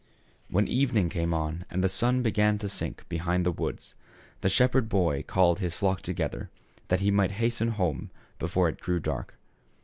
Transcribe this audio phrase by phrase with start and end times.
[0.49, 3.93] When evening came on and the sun began to sink behind the woods
[4.39, 6.49] the shepherd boy called his flock together,
[6.87, 8.09] that he might hasten home
[8.39, 9.37] before it grew dark.